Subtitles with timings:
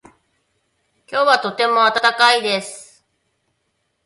[1.07, 3.05] 今日はとても暖かいです。